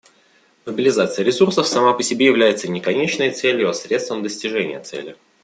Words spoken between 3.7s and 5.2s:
средством достижения цели.